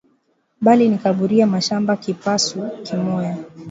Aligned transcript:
Bali 0.61 0.89
nikaburia 0.89 1.47
mashamba 1.47 1.97
kipasu 1.97 2.69
kimoya 2.83 3.37